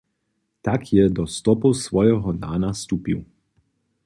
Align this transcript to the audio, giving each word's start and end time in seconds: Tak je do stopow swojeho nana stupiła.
Tak 0.61 0.93
je 0.93 1.09
do 1.09 1.27
stopow 1.27 1.73
swojeho 1.77 2.33
nana 2.33 2.73
stupiła. 2.73 3.21